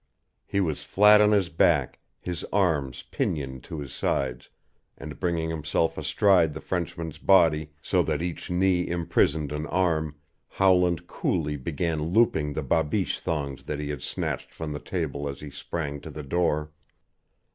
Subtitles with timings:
[0.47, 4.49] He was flat on his back, his arms pinioned to his sides,
[4.97, 10.15] and bringing himself astride the Frenchman's body so that each knee imprisoned an arm
[10.47, 15.39] Howland coolly began looping the babeesh thongs that he had snatched from the table as
[15.39, 16.71] he sprang to the door.